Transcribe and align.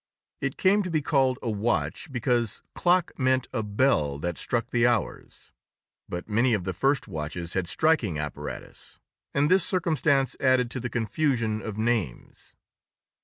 It 0.41 0.57
came 0.57 0.81
to 0.81 0.89
be 0.89 1.03
called 1.03 1.37
a 1.43 1.49
watch 1.51 2.11
because 2.11 2.63
clock 2.73 3.11
meant 3.19 3.47
a 3.53 3.61
bell 3.61 4.17
that 4.17 4.35
struck 4.35 4.71
the 4.71 4.87
hours. 4.87 5.51
But 6.09 6.27
many 6.27 6.55
of 6.55 6.63
the 6.63 6.73
first 6.73 7.07
watches 7.07 7.53
had 7.53 7.67
striking 7.67 8.17
apparatus, 8.17 8.97
and 9.35 9.47
this 9.47 9.63
circumstance 9.63 10.35
added 10.39 10.71
to 10.71 10.79
the 10.79 10.89
confusion 10.89 11.61
of 11.61 11.77
names. 11.77 12.55